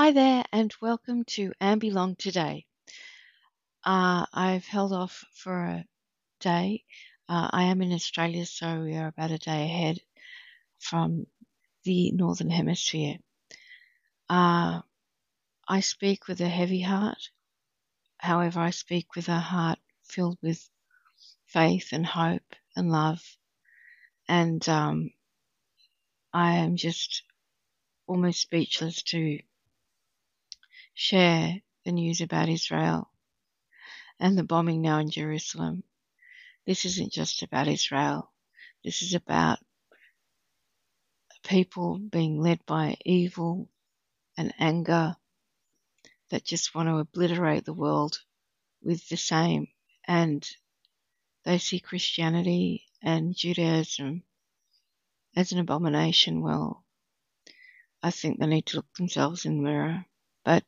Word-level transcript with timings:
Hi 0.00 0.12
there, 0.12 0.44
and 0.50 0.74
welcome 0.80 1.24
to 1.36 1.52
Ambe 1.60 1.92
Long 1.92 2.16
today. 2.16 2.64
Uh, 3.84 4.24
I've 4.32 4.64
held 4.64 4.94
off 4.94 5.26
for 5.34 5.62
a 5.62 5.84
day. 6.40 6.84
Uh, 7.28 7.50
I 7.52 7.64
am 7.64 7.82
in 7.82 7.92
Australia, 7.92 8.46
so 8.46 8.80
we 8.80 8.96
are 8.96 9.08
about 9.08 9.30
a 9.30 9.36
day 9.36 9.64
ahead 9.64 9.98
from 10.78 11.26
the 11.84 12.12
Northern 12.12 12.48
Hemisphere. 12.48 13.18
Uh, 14.30 14.80
I 15.68 15.80
speak 15.80 16.28
with 16.28 16.40
a 16.40 16.48
heavy 16.48 16.80
heart. 16.80 17.28
However, 18.16 18.58
I 18.60 18.70
speak 18.70 19.14
with 19.14 19.28
a 19.28 19.38
heart 19.38 19.80
filled 20.04 20.38
with 20.40 20.66
faith 21.44 21.92
and 21.92 22.06
hope 22.06 22.56
and 22.74 22.90
love. 22.90 23.22
And 24.26 24.66
um, 24.66 25.10
I 26.32 26.52
am 26.52 26.76
just 26.76 27.22
almost 28.06 28.40
speechless 28.40 29.02
to 29.02 29.40
share 31.00 31.58
the 31.86 31.92
news 31.92 32.20
about 32.20 32.50
Israel 32.50 33.10
and 34.18 34.36
the 34.36 34.44
bombing 34.44 34.82
now 34.82 34.98
in 34.98 35.08
Jerusalem. 35.10 35.82
This 36.66 36.84
isn't 36.84 37.10
just 37.10 37.42
about 37.42 37.68
Israel. 37.68 38.30
This 38.84 39.00
is 39.00 39.14
about 39.14 39.58
people 41.42 41.98
being 41.98 42.38
led 42.38 42.66
by 42.66 42.98
evil 43.02 43.70
and 44.36 44.52
anger 44.58 45.16
that 46.28 46.44
just 46.44 46.74
want 46.74 46.90
to 46.90 46.98
obliterate 46.98 47.64
the 47.64 47.72
world 47.72 48.18
with 48.82 49.08
the 49.08 49.16
same. 49.16 49.68
And 50.06 50.46
they 51.46 51.56
see 51.56 51.80
Christianity 51.80 52.84
and 53.02 53.34
Judaism 53.34 54.22
as 55.34 55.52
an 55.52 55.60
abomination. 55.60 56.42
Well, 56.42 56.84
I 58.02 58.10
think 58.10 58.38
they 58.38 58.46
need 58.46 58.66
to 58.66 58.76
look 58.76 58.92
themselves 58.98 59.46
in 59.46 59.56
the 59.56 59.62
mirror. 59.62 60.04
But 60.44 60.62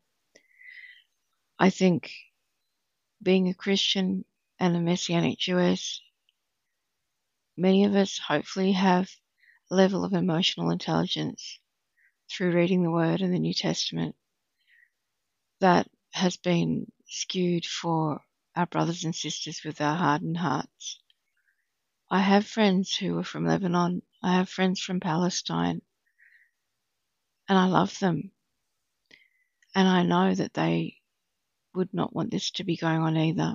I 1.62 1.70
think 1.70 2.10
being 3.22 3.48
a 3.48 3.54
Christian 3.54 4.24
and 4.58 4.74
a 4.74 4.80
Messianic 4.80 5.38
Jewess, 5.38 6.02
many 7.56 7.84
of 7.84 7.94
us 7.94 8.18
hopefully 8.18 8.72
have 8.72 9.08
a 9.70 9.76
level 9.76 10.04
of 10.04 10.12
emotional 10.12 10.70
intelligence 10.70 11.60
through 12.28 12.50
reading 12.52 12.82
the 12.82 12.90
Word 12.90 13.20
in 13.20 13.30
the 13.30 13.38
New 13.38 13.54
Testament 13.54 14.16
that 15.60 15.88
has 16.10 16.36
been 16.36 16.90
skewed 17.06 17.64
for 17.64 18.24
our 18.56 18.66
brothers 18.66 19.04
and 19.04 19.14
sisters 19.14 19.62
with 19.64 19.80
our 19.80 19.94
hardened 19.94 20.38
hearts. 20.38 20.98
I 22.10 22.22
have 22.22 22.44
friends 22.44 22.96
who 22.96 23.16
are 23.18 23.24
from 23.24 23.46
Lebanon. 23.46 24.02
I 24.20 24.34
have 24.34 24.48
friends 24.48 24.80
from 24.80 24.98
Palestine. 24.98 25.80
And 27.48 27.56
I 27.56 27.66
love 27.66 27.96
them. 28.00 28.32
And 29.76 29.86
I 29.86 30.02
know 30.02 30.34
that 30.34 30.54
they 30.54 31.01
would 31.74 31.92
not 31.92 32.14
want 32.14 32.30
this 32.30 32.50
to 32.52 32.64
be 32.64 32.76
going 32.76 33.00
on 33.00 33.16
either. 33.16 33.54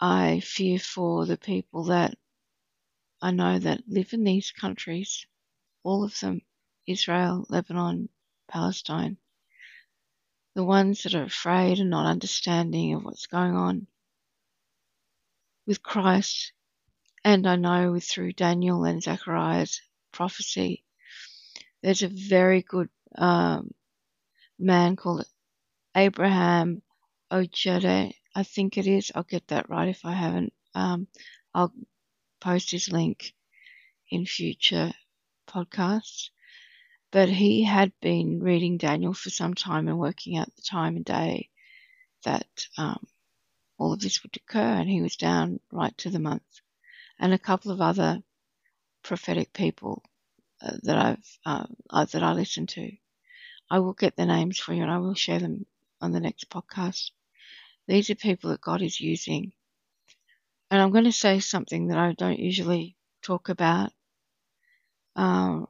I 0.00 0.40
fear 0.40 0.78
for 0.78 1.26
the 1.26 1.36
people 1.36 1.84
that 1.84 2.16
I 3.20 3.32
know 3.32 3.58
that 3.58 3.82
live 3.88 4.12
in 4.12 4.24
these 4.24 4.52
countries, 4.52 5.26
all 5.82 6.04
of 6.04 6.18
them 6.20 6.42
Israel, 6.86 7.44
Lebanon, 7.50 8.08
Palestine. 8.48 9.18
The 10.54 10.64
ones 10.64 11.02
that 11.02 11.14
are 11.14 11.24
afraid 11.24 11.78
and 11.78 11.90
not 11.90 12.06
understanding 12.06 12.94
of 12.94 13.04
what's 13.04 13.26
going 13.26 13.54
on 13.54 13.86
with 15.66 15.82
Christ. 15.82 16.52
And 17.24 17.46
I 17.46 17.56
know 17.56 17.98
through 18.00 18.32
Daniel 18.32 18.84
and 18.84 19.02
Zechariah's 19.02 19.82
prophecy, 20.12 20.84
there's 21.82 22.02
a 22.02 22.08
very 22.08 22.62
good 22.62 22.88
um, 23.16 23.72
man 24.58 24.96
called 24.96 25.26
Abraham 25.98 26.80
Ojede, 27.32 28.14
I 28.32 28.42
think 28.44 28.78
it 28.78 28.86
is. 28.86 29.10
I'll 29.12 29.24
get 29.24 29.48
that 29.48 29.68
right 29.68 29.88
if 29.88 30.04
I 30.04 30.12
haven't. 30.12 30.52
Um, 30.72 31.08
I'll 31.52 31.72
post 32.40 32.70
his 32.70 32.92
link 32.92 33.34
in 34.08 34.24
future 34.24 34.92
podcasts. 35.48 36.30
But 37.10 37.28
he 37.28 37.64
had 37.64 37.92
been 38.00 38.38
reading 38.40 38.76
Daniel 38.78 39.12
for 39.12 39.30
some 39.30 39.54
time 39.54 39.88
and 39.88 39.98
working 39.98 40.36
out 40.36 40.54
the 40.54 40.62
time 40.62 40.94
and 40.94 41.04
day 41.04 41.48
that 42.24 42.46
um, 42.76 43.04
all 43.76 43.92
of 43.92 44.00
this 44.00 44.22
would 44.22 44.36
occur, 44.36 44.60
and 44.60 44.88
he 44.88 45.02
was 45.02 45.16
down 45.16 45.58
right 45.72 45.96
to 45.98 46.10
the 46.10 46.20
month. 46.20 46.60
And 47.18 47.34
a 47.34 47.38
couple 47.38 47.72
of 47.72 47.80
other 47.80 48.22
prophetic 49.02 49.52
people 49.52 50.04
uh, 50.62 50.76
that 50.84 50.96
I've 50.96 51.38
uh, 51.44 51.66
uh, 51.90 52.04
that 52.04 52.22
I 52.22 52.34
listen 52.34 52.68
to. 52.68 52.92
I 53.68 53.80
will 53.80 53.94
get 53.94 54.16
the 54.16 54.26
names 54.26 54.58
for 54.58 54.74
you, 54.74 54.82
and 54.82 54.92
I 54.92 54.98
will 54.98 55.14
share 55.14 55.40
them 55.40 55.66
on 56.00 56.12
the 56.12 56.20
next 56.20 56.50
podcast. 56.50 57.10
These 57.86 58.10
are 58.10 58.14
people 58.14 58.50
that 58.50 58.60
God 58.60 58.82
is 58.82 59.00
using. 59.00 59.52
And 60.70 60.80
I'm 60.80 60.90
going 60.90 61.04
to 61.04 61.12
say 61.12 61.40
something 61.40 61.88
that 61.88 61.98
I 61.98 62.12
don't 62.12 62.38
usually 62.38 62.96
talk 63.22 63.48
about. 63.48 63.92
Um, 65.16 65.66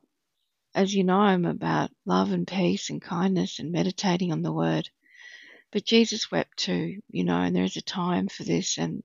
as 0.75 0.95
you 0.95 1.05
know, 1.05 1.21
I'm 1.21 1.45
about 1.45 1.91
love 2.05 2.33
and 2.33 2.47
peace 2.47 2.91
and 2.91 3.01
kindness 3.01 3.59
and 3.59 3.73
meditating 3.73 4.33
on 4.33 4.43
the 4.43 4.53
word. 4.53 4.91
But 5.71 5.85
Jesus 5.85 6.31
wept 6.31 6.57
too, 6.57 7.01
you 7.11 7.25
know, 7.25 7.41
and 7.41 7.55
there 7.55 7.65
is 7.65 7.77
a 7.77 7.83
time 7.83 8.29
for 8.29 8.45
this. 8.45 8.79
And 8.79 9.03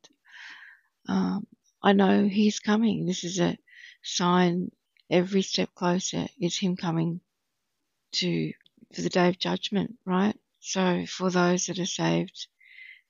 um, 1.07 1.45
I 1.81 1.93
know 1.93 2.27
He's 2.27 2.59
coming. 2.59 3.05
This 3.05 3.23
is 3.23 3.39
a 3.39 3.57
sign 4.03 4.71
every 5.09 5.41
step 5.41 5.69
closer 5.75 6.27
is 6.39 6.57
Him 6.57 6.75
coming 6.75 7.21
to 8.13 8.53
for 8.93 9.01
the 9.01 9.09
day 9.09 9.27
of 9.27 9.39
judgment, 9.39 9.97
right? 10.05 10.35
So 10.65 11.05
for 11.05 11.29
those 11.29 11.65
that 11.65 11.77
are 11.77 11.85
saved, 11.85 12.47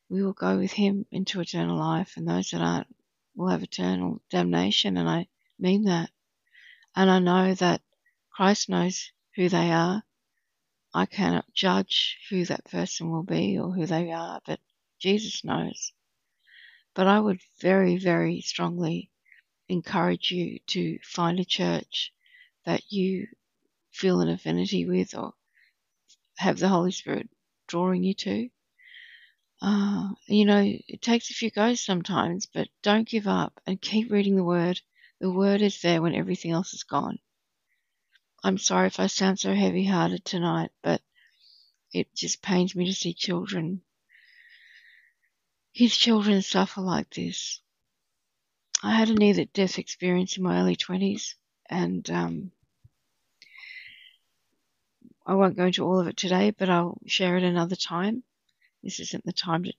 we 0.09 0.23
will 0.23 0.33
go 0.33 0.57
with 0.57 0.71
him 0.71 1.05
into 1.11 1.39
eternal 1.39 1.77
life, 1.77 2.17
and 2.17 2.27
those 2.27 2.49
that 2.49 2.61
aren't 2.61 2.87
will 3.35 3.49
have 3.49 3.61
eternal 3.61 4.23
damnation. 4.31 4.97
And 4.97 5.07
I 5.07 5.27
mean 5.59 5.83
that. 5.83 6.09
And 6.95 7.11
I 7.11 7.19
know 7.19 7.53
that 7.53 7.83
Christ 8.31 8.69
knows 8.69 9.11
who 9.35 9.49
they 9.49 9.71
are. 9.71 10.03
I 10.95 11.05
cannot 11.05 11.53
judge 11.53 12.17
who 12.29 12.43
that 12.45 12.65
person 12.65 13.11
will 13.11 13.23
be 13.23 13.59
or 13.59 13.71
who 13.71 13.85
they 13.85 14.11
are, 14.11 14.41
but 14.47 14.59
Jesus 14.97 15.43
knows. 15.43 15.93
But 16.95 17.05
I 17.05 17.19
would 17.19 17.39
very, 17.61 17.97
very 17.97 18.41
strongly 18.41 19.11
encourage 19.69 20.31
you 20.31 20.57
to 20.67 20.97
find 21.03 21.39
a 21.39 21.45
church 21.45 22.11
that 22.65 22.91
you 22.91 23.27
feel 23.91 24.21
an 24.21 24.29
affinity 24.29 24.87
with 24.87 25.15
or 25.15 25.35
have 26.37 26.57
the 26.57 26.69
Holy 26.69 26.91
Spirit 26.91 27.29
drawing 27.73 28.03
you 28.03 28.13
to. 28.13 28.49
Uh, 29.59 30.09
you 30.27 30.45
know, 30.45 30.61
it 30.87 31.01
takes 31.01 31.31
a 31.31 31.33
few 31.33 31.49
goes 31.49 31.81
sometimes, 31.81 32.45
but 32.45 32.67
don't 32.83 33.09
give 33.09 33.27
up 33.27 33.59
and 33.65 33.81
keep 33.81 34.11
reading 34.11 34.35
the 34.35 34.43
Word. 34.43 34.79
The 35.19 35.31
Word 35.31 35.63
is 35.63 35.81
there 35.81 35.99
when 35.99 36.13
everything 36.13 36.51
else 36.51 36.75
is 36.75 36.83
gone. 36.83 37.17
I'm 38.43 38.59
sorry 38.59 38.87
if 38.87 38.99
I 38.99 39.07
sound 39.07 39.39
so 39.39 39.55
heavy 39.55 39.85
hearted 39.85 40.23
tonight, 40.23 40.69
but 40.83 41.01
it 41.91 42.13
just 42.13 42.43
pains 42.43 42.75
me 42.75 42.85
to 42.85 42.93
see 42.93 43.15
children, 43.15 43.81
his 45.71 45.97
children 45.97 46.43
suffer 46.43 46.81
like 46.81 47.09
this. 47.09 47.59
I 48.83 48.93
had 48.93 49.09
a 49.09 49.15
near 49.15 49.45
death 49.45 49.79
experience 49.79 50.37
in 50.37 50.43
my 50.43 50.59
early 50.59 50.75
20s, 50.75 51.33
and 51.71 52.07
um, 52.11 52.51
I 55.25 55.35
won't 55.35 55.55
go 55.55 55.65
into 55.65 55.85
all 55.85 55.99
of 55.99 56.07
it 56.07 56.17
today, 56.17 56.51
but 56.51 56.69
I'll 56.69 56.97
share 57.05 57.37
it 57.37 57.43
another 57.43 57.77
time. 57.77 58.23
This 58.83 58.99
isn't 58.99 59.23
the 59.23 59.31
time 59.31 59.63
to 59.63 59.73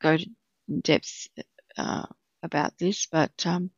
go 0.00 0.16
to 0.16 0.30
depth 0.80 1.28
uh, 1.76 2.06
about 2.42 2.78
this, 2.78 3.06
but 3.06 3.46
um, 3.46 3.72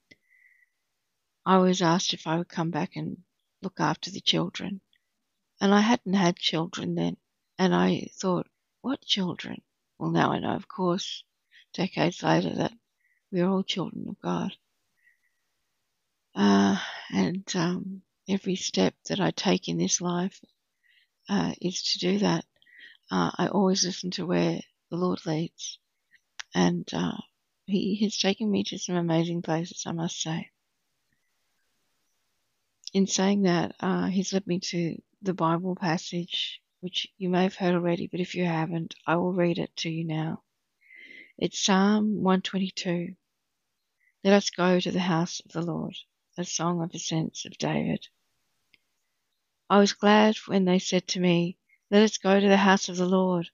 I 1.46 1.58
was 1.58 1.80
asked 1.80 2.12
if 2.12 2.26
I 2.26 2.36
would 2.36 2.48
come 2.48 2.70
back 2.70 2.96
and 2.96 3.16
look 3.62 3.80
after 3.80 4.10
the 4.10 4.20
children. 4.20 4.82
And 5.60 5.72
I 5.72 5.80
hadn't 5.80 6.12
had 6.12 6.36
children 6.36 6.94
then, 6.94 7.16
and 7.58 7.74
I 7.74 8.10
thought, 8.14 8.46
what 8.82 9.00
children? 9.00 9.62
Well, 9.98 10.10
now 10.10 10.32
I 10.32 10.40
know, 10.40 10.54
of 10.54 10.68
course, 10.68 11.24
decades 11.72 12.22
later, 12.22 12.54
that 12.56 12.72
we 13.30 13.40
are 13.40 13.48
all 13.48 13.62
children 13.62 14.06
of 14.08 14.20
God. 14.20 14.52
Uh, 16.34 16.78
and 17.10 17.50
um, 17.56 18.02
every 18.28 18.56
step 18.56 18.94
that 19.08 19.20
I 19.20 19.30
take 19.30 19.68
in 19.68 19.78
this 19.78 20.00
life 20.00 20.38
uh, 21.28 21.54
is 21.60 21.82
to 21.82 21.98
do 21.98 22.18
that. 22.18 22.44
Uh, 23.10 23.30
I 23.36 23.48
always 23.48 23.84
listen 23.84 24.10
to 24.12 24.26
where 24.26 24.60
the 24.90 24.96
Lord 24.96 25.24
leads, 25.26 25.78
and 26.54 26.88
uh, 26.92 27.16
He 27.66 27.96
has 28.04 28.18
taken 28.18 28.50
me 28.50 28.64
to 28.64 28.78
some 28.78 28.96
amazing 28.96 29.42
places, 29.42 29.84
I 29.86 29.92
must 29.92 30.20
say. 30.20 30.50
In 32.92 33.06
saying 33.06 33.42
that, 33.42 33.74
uh, 33.80 34.06
He's 34.06 34.32
led 34.32 34.46
me 34.46 34.60
to 34.60 35.00
the 35.22 35.34
Bible 35.34 35.74
passage, 35.74 36.60
which 36.80 37.06
you 37.18 37.28
may 37.28 37.44
have 37.44 37.54
heard 37.54 37.74
already, 37.74 38.06
but 38.06 38.20
if 38.20 38.34
you 38.34 38.44
haven't, 38.44 38.94
I 39.06 39.16
will 39.16 39.32
read 39.32 39.58
it 39.58 39.74
to 39.78 39.90
you 39.90 40.04
now. 40.04 40.42
It's 41.38 41.58
Psalm 41.58 42.22
122. 42.22 43.14
Let 44.24 44.34
us 44.34 44.50
go 44.50 44.78
to 44.78 44.90
the 44.90 45.00
house 45.00 45.40
of 45.44 45.52
the 45.52 45.62
Lord, 45.62 45.96
a 46.38 46.44
song 46.44 46.82
of 46.82 46.94
ascents 46.94 47.44
of 47.44 47.58
David. 47.58 48.06
I 49.72 49.78
was 49.78 49.94
glad 49.94 50.36
when 50.44 50.66
they 50.66 50.78
said 50.78 51.08
to 51.08 51.18
me, 51.18 51.56
Let 51.90 52.02
us 52.02 52.18
go 52.18 52.38
to 52.38 52.46
the 52.46 52.58
house 52.58 52.90
of 52.90 52.98
the 52.98 53.06
Lord. 53.08 53.48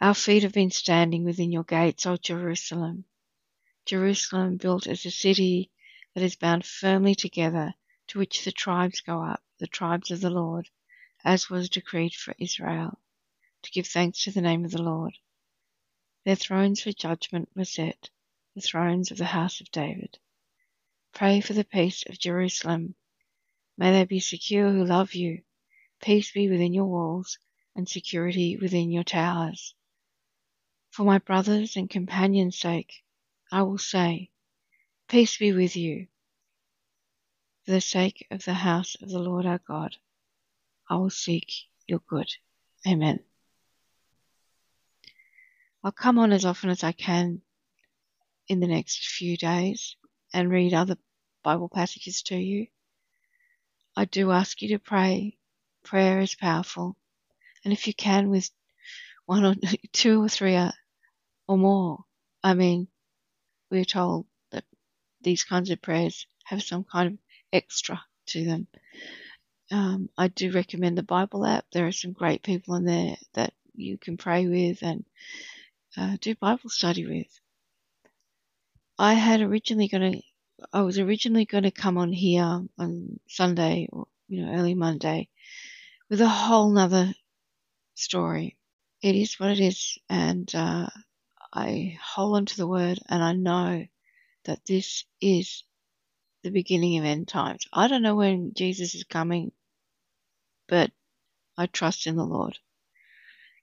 Our 0.00 0.14
feet 0.14 0.42
have 0.42 0.52
been 0.52 0.72
standing 0.72 1.22
within 1.22 1.52
your 1.52 1.62
gates, 1.62 2.06
O 2.06 2.16
Jerusalem. 2.16 3.04
Jerusalem 3.86 4.56
built 4.56 4.88
as 4.88 5.06
a 5.06 5.12
city 5.12 5.70
that 6.14 6.24
is 6.24 6.34
bound 6.34 6.66
firmly 6.66 7.14
together, 7.14 7.74
to 8.08 8.18
which 8.18 8.44
the 8.44 8.50
tribes 8.50 9.00
go 9.00 9.22
up, 9.22 9.40
the 9.58 9.68
tribes 9.68 10.10
of 10.10 10.22
the 10.22 10.28
Lord, 10.28 10.70
as 11.24 11.48
was 11.48 11.70
decreed 11.70 12.16
for 12.16 12.34
Israel, 12.40 12.98
to 13.62 13.70
give 13.70 13.86
thanks 13.86 14.24
to 14.24 14.32
the 14.32 14.42
name 14.42 14.64
of 14.64 14.72
the 14.72 14.82
Lord. 14.82 15.16
Their 16.24 16.34
thrones 16.34 16.82
for 16.82 16.90
judgment 16.90 17.48
were 17.54 17.64
set, 17.64 18.10
the 18.56 18.60
thrones 18.60 19.12
of 19.12 19.18
the 19.18 19.26
house 19.26 19.60
of 19.60 19.70
David. 19.70 20.18
Pray 21.12 21.40
for 21.40 21.52
the 21.52 21.62
peace 21.62 22.02
of 22.08 22.18
Jerusalem. 22.18 22.96
May 23.76 23.92
they 23.92 24.04
be 24.04 24.20
secure 24.20 24.70
who 24.70 24.84
love 24.84 25.14
you. 25.14 25.42
Peace 26.00 26.32
be 26.32 26.48
within 26.48 26.74
your 26.74 26.86
walls, 26.86 27.38
and 27.74 27.88
security 27.88 28.56
within 28.56 28.90
your 28.90 29.04
towers. 29.04 29.74
For 30.90 31.04
my 31.04 31.18
brothers 31.18 31.76
and 31.76 31.88
companions' 31.88 32.58
sake, 32.58 33.02
I 33.50 33.62
will 33.62 33.78
say, 33.78 34.30
Peace 35.08 35.36
be 35.38 35.52
with 35.52 35.76
you. 35.76 36.08
For 37.64 37.72
the 37.72 37.80
sake 37.80 38.26
of 38.30 38.44
the 38.44 38.54
house 38.54 38.96
of 39.00 39.08
the 39.08 39.18
Lord 39.18 39.46
our 39.46 39.58
God, 39.58 39.96
I 40.88 40.96
will 40.96 41.10
seek 41.10 41.52
your 41.86 42.00
good. 42.00 42.30
Amen. 42.86 43.20
I'll 45.84 45.92
come 45.92 46.18
on 46.18 46.32
as 46.32 46.44
often 46.44 46.70
as 46.70 46.84
I 46.84 46.92
can 46.92 47.42
in 48.48 48.60
the 48.60 48.66
next 48.66 49.06
few 49.06 49.36
days 49.36 49.96
and 50.32 50.50
read 50.50 50.74
other 50.74 50.96
Bible 51.42 51.68
passages 51.68 52.22
to 52.22 52.36
you. 52.36 52.66
I 53.96 54.04
do 54.06 54.30
ask 54.30 54.62
you 54.62 54.68
to 54.68 54.78
pray. 54.78 55.36
Prayer 55.84 56.20
is 56.20 56.34
powerful. 56.34 56.96
And 57.64 57.72
if 57.72 57.86
you 57.86 57.94
can, 57.94 58.30
with 58.30 58.50
one 59.26 59.44
or 59.44 59.54
two 59.92 60.22
or 60.22 60.28
three 60.28 60.56
or 60.56 61.58
more, 61.58 62.04
I 62.42 62.54
mean, 62.54 62.88
we're 63.70 63.84
told 63.84 64.26
that 64.50 64.64
these 65.22 65.44
kinds 65.44 65.70
of 65.70 65.82
prayers 65.82 66.26
have 66.44 66.62
some 66.62 66.84
kind 66.84 67.12
of 67.12 67.18
extra 67.52 68.00
to 68.26 68.44
them. 68.44 68.66
Um, 69.70 70.10
I 70.18 70.28
do 70.28 70.52
recommend 70.52 70.98
the 70.98 71.02
Bible 71.02 71.46
app. 71.46 71.64
There 71.72 71.86
are 71.86 71.92
some 71.92 72.12
great 72.12 72.42
people 72.42 72.74
in 72.74 72.84
there 72.84 73.16
that 73.34 73.54
you 73.74 73.96
can 73.96 74.16
pray 74.16 74.46
with 74.46 74.82
and 74.82 75.04
uh, 75.96 76.16
do 76.20 76.34
Bible 76.34 76.68
study 76.68 77.06
with. 77.06 77.40
I 78.98 79.14
had 79.14 79.40
originally 79.40 79.88
going 79.88 80.12
to, 80.12 80.22
I 80.72 80.82
was 80.82 80.98
originally 80.98 81.44
going 81.44 81.64
to 81.64 81.70
come 81.70 81.98
on 81.98 82.12
here 82.12 82.62
on 82.78 83.20
Sunday 83.28 83.88
or, 83.92 84.06
you 84.28 84.44
know, 84.44 84.52
early 84.52 84.74
Monday 84.74 85.28
with 86.10 86.20
a 86.20 86.28
whole 86.28 86.70
nother 86.70 87.14
story. 87.94 88.56
It 89.02 89.16
is 89.16 89.38
what 89.40 89.50
it 89.50 89.60
is. 89.60 89.98
And, 90.08 90.52
uh, 90.54 90.88
I 91.52 91.98
hold 92.02 92.36
on 92.36 92.46
to 92.46 92.56
the 92.56 92.66
word 92.66 92.98
and 93.08 93.22
I 93.22 93.32
know 93.34 93.86
that 94.44 94.64
this 94.66 95.04
is 95.20 95.64
the 96.42 96.50
beginning 96.50 96.98
of 96.98 97.04
end 97.04 97.28
times. 97.28 97.66
I 97.72 97.88
don't 97.88 98.02
know 98.02 98.16
when 98.16 98.54
Jesus 98.54 98.94
is 98.94 99.04
coming, 99.04 99.52
but 100.68 100.90
I 101.58 101.66
trust 101.66 102.06
in 102.06 102.16
the 102.16 102.24
Lord 102.24 102.58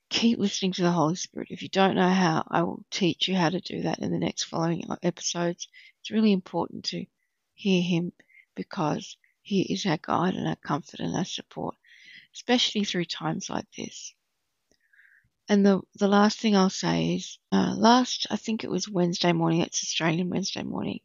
keep 0.10 0.40
listening 0.40 0.72
to 0.74 0.82
the 0.82 0.92
Holy 0.92 1.16
Spirit. 1.16 1.50
If 1.52 1.62
you 1.62 1.70
don't 1.70 1.96
know 1.96 2.10
how, 2.10 2.44
I 2.50 2.64
will 2.64 2.84
teach 2.90 3.28
you 3.28 3.36
how 3.36 3.50
to 3.50 3.60
do 3.60 3.84
that 3.84 4.00
in 4.00 4.12
the 4.12 4.18
next 4.18 4.44
following 4.44 4.84
episodes. 5.04 5.68
It's 6.10 6.16
really 6.16 6.32
important 6.32 6.86
to 6.86 7.06
hear 7.54 7.84
Him 7.84 8.14
because 8.56 9.16
He 9.44 9.62
is 9.72 9.86
our 9.86 10.00
guide 10.02 10.34
and 10.34 10.48
our 10.48 10.56
comfort 10.56 11.02
and 11.02 11.16
our 11.16 11.24
support, 11.24 11.76
especially 12.34 12.84
through 12.84 13.06
times 13.06 13.48
like 13.48 13.72
this. 13.78 14.16
And 15.48 15.64
the 15.64 15.82
the 16.00 16.08
last 16.08 16.40
thing 16.40 16.56
I'll 16.56 16.72
say 16.72 17.14
is, 17.14 17.38
uh, 17.52 17.76
last 17.78 18.26
I 18.32 18.38
think 18.38 18.64
it 18.64 18.72
was 18.72 18.90
Wednesday 18.90 19.34
morning. 19.34 19.62
It's 19.62 19.84
Australian 19.84 20.32
Wednesday 20.32 20.64
morning, 20.64 21.02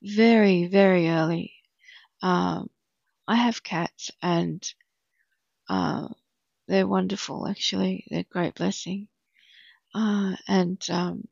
very 0.00 0.68
very 0.68 1.08
early. 1.08 1.52
Um, 2.22 2.70
I 3.26 3.34
have 3.34 3.64
cats 3.64 4.12
and 4.22 4.62
uh, 5.68 6.06
they're 6.68 6.86
wonderful, 6.86 7.48
actually. 7.48 8.06
They're 8.08 8.20
a 8.20 8.34
great 8.34 8.54
blessing. 8.54 9.08
Uh, 9.92 10.36
and 10.46 10.80
um, 10.90 11.26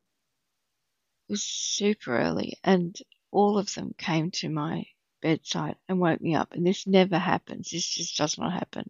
it 1.29 1.31
was 1.31 1.43
super 1.43 2.17
early, 2.19 2.57
and 2.65 2.93
all 3.33 3.57
of 3.57 3.73
them 3.73 3.95
came 3.97 4.29
to 4.29 4.47
my 4.47 4.85
bedside 5.21 5.75
and 5.89 5.99
woke 5.99 6.21
me 6.21 6.35
up. 6.35 6.53
And 6.53 6.65
this 6.65 6.85
never 6.85 7.17
happens. 7.17 7.71
This 7.71 7.87
just 7.87 8.15
does 8.15 8.37
not 8.37 8.53
happen. 8.53 8.89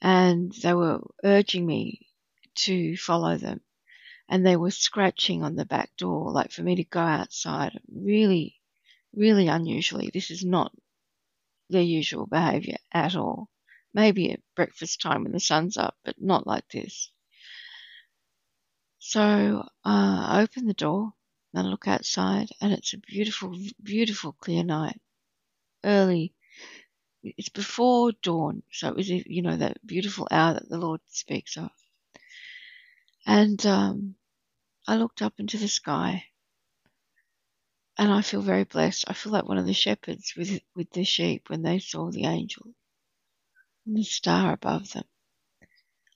And 0.00 0.52
they 0.52 0.72
were 0.72 1.00
urging 1.24 1.66
me 1.66 2.06
to 2.66 2.96
follow 2.96 3.36
them. 3.36 3.60
And 4.28 4.46
they 4.46 4.56
were 4.56 4.70
scratching 4.70 5.42
on 5.42 5.56
the 5.56 5.64
back 5.64 5.90
door, 5.96 6.30
like 6.30 6.52
for 6.52 6.62
me 6.62 6.76
to 6.76 6.84
go 6.84 7.00
outside. 7.00 7.78
Really, 7.92 8.60
really 9.12 9.48
unusually. 9.48 10.10
This 10.12 10.30
is 10.30 10.44
not 10.44 10.72
their 11.68 11.82
usual 11.82 12.26
behavior 12.26 12.76
at 12.92 13.16
all. 13.16 13.48
Maybe 13.92 14.32
at 14.32 14.40
breakfast 14.54 15.00
time 15.00 15.24
when 15.24 15.32
the 15.32 15.40
sun's 15.40 15.76
up, 15.76 15.96
but 16.04 16.20
not 16.20 16.46
like 16.46 16.68
this. 16.68 17.10
So 18.98 19.62
uh, 19.84 20.26
I 20.28 20.42
opened 20.42 20.68
the 20.68 20.74
door 20.74 21.12
I 21.58 21.62
look 21.62 21.88
outside, 21.88 22.48
and 22.60 22.72
it's 22.72 22.92
a 22.92 22.98
beautiful, 22.98 23.56
beautiful, 23.82 24.32
clear 24.32 24.64
night. 24.64 25.00
Early, 25.84 26.34
it's 27.22 27.48
before 27.48 28.12
dawn, 28.22 28.62
so 28.70 28.88
it 28.88 28.96
was, 28.96 29.08
you 29.08 29.42
know, 29.42 29.56
that 29.56 29.86
beautiful 29.86 30.28
hour 30.30 30.54
that 30.54 30.68
the 30.68 30.78
Lord 30.78 31.00
speaks 31.08 31.56
of. 31.56 31.70
And 33.26 33.64
um, 33.66 34.16
I 34.86 34.96
looked 34.96 35.22
up 35.22 35.34
into 35.38 35.58
the 35.58 35.68
sky, 35.68 36.24
and 37.98 38.12
I 38.12 38.22
feel 38.22 38.42
very 38.42 38.64
blessed. 38.64 39.04
I 39.08 39.12
feel 39.14 39.32
like 39.32 39.48
one 39.48 39.58
of 39.58 39.66
the 39.66 39.74
shepherds 39.74 40.34
with 40.36 40.60
with 40.74 40.90
the 40.90 41.04
sheep 41.04 41.48
when 41.48 41.62
they 41.62 41.78
saw 41.78 42.10
the 42.10 42.24
angel 42.24 42.74
and 43.86 43.96
the 43.96 44.04
star 44.04 44.52
above 44.52 44.92
them. 44.92 45.04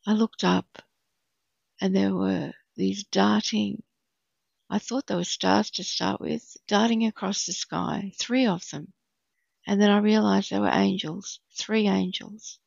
I 0.06 0.12
looked 0.12 0.44
up 0.44 0.82
and 1.80 1.94
there 1.94 2.14
were 2.14 2.52
these 2.76 3.04
darting, 3.04 3.82
I 4.72 4.78
thought 4.78 5.08
they 5.08 5.16
were 5.16 5.24
stars 5.24 5.68
to 5.72 5.82
start 5.82 6.20
with, 6.20 6.56
darting 6.68 7.04
across 7.04 7.44
the 7.44 7.52
sky, 7.52 8.12
three 8.16 8.46
of 8.46 8.70
them. 8.70 8.92
And 9.66 9.80
then 9.82 9.90
I 9.90 9.98
realized 9.98 10.50
they 10.50 10.60
were 10.60 10.70
angels, 10.70 11.40
three 11.58 11.88
angels. 11.88 12.60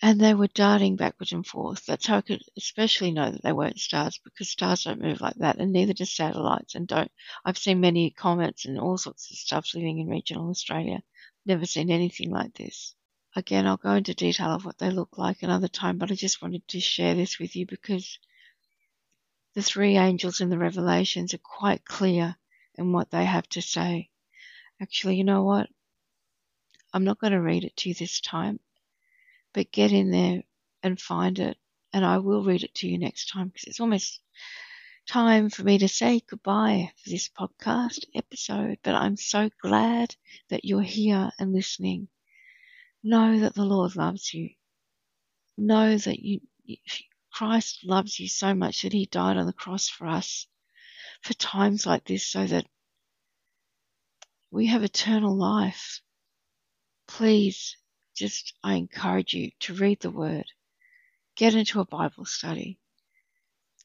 And 0.00 0.18
they 0.18 0.32
were 0.32 0.46
darting 0.46 0.96
backwards 0.96 1.32
and 1.32 1.46
forth. 1.46 1.84
That's 1.84 2.06
how 2.06 2.16
I 2.16 2.22
could 2.22 2.42
especially 2.56 3.12
know 3.12 3.30
that 3.30 3.42
they 3.42 3.52
weren't 3.52 3.78
stars 3.78 4.18
because 4.24 4.48
stars 4.48 4.84
don't 4.84 5.02
move 5.02 5.20
like 5.20 5.36
that 5.36 5.58
and 5.58 5.70
neither 5.70 5.92
do 5.92 6.06
satellites 6.06 6.74
and 6.74 6.88
don't. 6.88 7.12
I've 7.44 7.58
seen 7.58 7.80
many 7.80 8.10
comets 8.10 8.64
and 8.64 8.80
all 8.80 8.96
sorts 8.96 9.30
of 9.30 9.36
stuff 9.36 9.74
living 9.74 9.98
in 9.98 10.08
regional 10.08 10.48
Australia. 10.48 11.02
Never 11.44 11.66
seen 11.66 11.90
anything 11.90 12.30
like 12.30 12.54
this. 12.54 12.94
Again, 13.36 13.66
I'll 13.66 13.76
go 13.76 13.92
into 13.92 14.14
detail 14.14 14.54
of 14.54 14.64
what 14.64 14.78
they 14.78 14.88
look 14.88 15.18
like 15.18 15.42
another 15.42 15.68
time, 15.68 15.98
but 15.98 16.10
I 16.10 16.14
just 16.14 16.40
wanted 16.40 16.66
to 16.68 16.80
share 16.80 17.14
this 17.14 17.38
with 17.38 17.54
you 17.54 17.66
because 17.66 18.18
the 19.54 19.62
three 19.62 19.96
angels 19.96 20.40
in 20.40 20.50
the 20.50 20.58
Revelations 20.58 21.32
are 21.34 21.38
quite 21.38 21.84
clear 21.84 22.36
in 22.76 22.92
what 22.92 23.10
they 23.10 23.24
have 23.24 23.48
to 23.50 23.62
say. 23.62 24.10
Actually, 24.80 25.16
you 25.16 25.24
know 25.24 25.44
what? 25.44 25.68
I'm 26.92 27.04
not 27.04 27.18
going 27.20 27.32
to 27.32 27.40
read 27.40 27.64
it 27.64 27.76
to 27.78 27.88
you 27.88 27.94
this 27.94 28.20
time, 28.20 28.60
but 29.52 29.72
get 29.72 29.92
in 29.92 30.10
there 30.10 30.42
and 30.82 31.00
find 31.00 31.38
it, 31.38 31.56
and 31.92 32.04
I 32.04 32.18
will 32.18 32.44
read 32.44 32.62
it 32.64 32.74
to 32.76 32.88
you 32.88 32.98
next 32.98 33.30
time 33.30 33.48
because 33.48 33.64
it's 33.64 33.80
almost 33.80 34.20
time 35.06 35.50
for 35.50 35.62
me 35.62 35.78
to 35.78 35.88
say 35.88 36.20
goodbye 36.20 36.92
for 37.02 37.10
this 37.10 37.28
podcast 37.28 38.04
episode. 38.14 38.78
But 38.82 38.94
I'm 38.94 39.16
so 39.16 39.50
glad 39.60 40.14
that 40.50 40.64
you're 40.64 40.82
here 40.82 41.30
and 41.38 41.52
listening. 41.52 42.08
Know 43.02 43.40
that 43.40 43.54
the 43.54 43.64
Lord 43.64 43.96
loves 43.96 44.32
you. 44.32 44.50
Know 45.56 45.96
that 45.96 46.18
you, 46.18 46.40
Christ 47.34 47.80
loves 47.84 48.20
you 48.20 48.28
so 48.28 48.54
much 48.54 48.82
that 48.82 48.92
he 48.92 49.06
died 49.06 49.36
on 49.36 49.46
the 49.46 49.52
cross 49.52 49.88
for 49.88 50.06
us 50.06 50.46
for 51.20 51.34
times 51.34 51.84
like 51.84 52.04
this 52.04 52.24
so 52.24 52.46
that 52.46 52.64
we 54.52 54.68
have 54.68 54.84
eternal 54.84 55.36
life. 55.36 56.00
Please, 57.08 57.76
just 58.14 58.54
I 58.62 58.74
encourage 58.74 59.34
you 59.34 59.50
to 59.62 59.74
read 59.74 59.98
the 59.98 60.12
word, 60.12 60.44
get 61.34 61.56
into 61.56 61.80
a 61.80 61.84
Bible 61.84 62.24
study, 62.24 62.78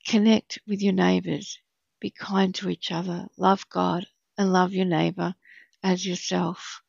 connect 0.06 0.60
with 0.68 0.84
your 0.84 0.94
neighbors, 0.94 1.58
be 2.00 2.12
kind 2.12 2.54
to 2.54 2.70
each 2.70 2.92
other, 2.92 3.30
love 3.36 3.68
God 3.68 4.06
and 4.38 4.54
love 4.54 4.74
your 4.74 4.86
neighbor 4.86 5.34
as 5.82 6.06
yourself. 6.06 6.84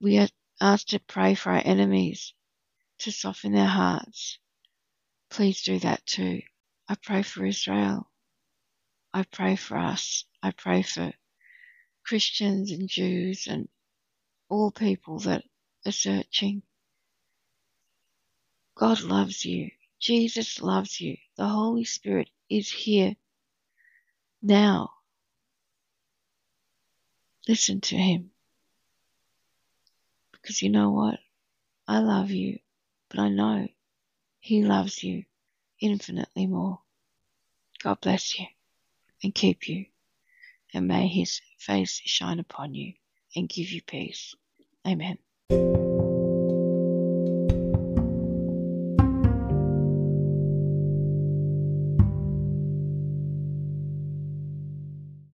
We 0.00 0.18
are 0.18 0.28
asked 0.60 0.88
to 0.88 0.98
pray 0.98 1.36
for 1.36 1.52
our 1.52 1.62
enemies 1.64 2.34
to 2.98 3.12
soften 3.12 3.52
their 3.52 3.66
hearts. 3.66 4.40
Please 5.30 5.62
do 5.62 5.78
that 5.80 6.04
too. 6.06 6.42
I 6.88 6.94
pray 6.94 7.22
for 7.22 7.44
Israel. 7.44 8.08
I 9.12 9.24
pray 9.24 9.56
for 9.56 9.76
us. 9.76 10.24
I 10.42 10.52
pray 10.52 10.82
for 10.82 11.12
Christians 12.04 12.70
and 12.70 12.88
Jews 12.88 13.46
and 13.46 13.68
all 14.48 14.70
people 14.70 15.18
that 15.20 15.44
are 15.86 15.92
searching. 15.92 16.62
God 18.74 19.02
loves 19.02 19.44
you. 19.44 19.70
Jesus 20.00 20.62
loves 20.62 21.00
you. 21.00 21.16
The 21.36 21.46
Holy 21.46 21.84
Spirit 21.84 22.30
is 22.48 22.70
here 22.70 23.16
now. 24.42 24.90
Listen 27.46 27.80
to 27.82 27.96
Him. 27.96 28.30
Because 30.32 30.62
you 30.62 30.70
know 30.70 30.90
what? 30.90 31.18
I 31.86 31.98
love 31.98 32.30
you, 32.30 32.60
but 33.08 33.18
I 33.18 33.28
know 33.28 33.68
He 34.40 34.64
loves 34.64 35.02
you 35.04 35.24
infinitely 35.80 36.46
more. 36.46 36.80
God 37.82 38.00
bless 38.00 38.38
you 38.38 38.46
and 39.22 39.34
keep 39.34 39.68
you, 39.68 39.86
and 40.74 40.88
may 40.88 41.08
His 41.08 41.40
face 41.58 42.00
shine 42.04 42.40
upon 42.40 42.74
you 42.74 42.94
and 43.36 43.48
give 43.48 43.70
you 43.70 43.82
peace. 43.82 44.34
Amen. 44.86 45.18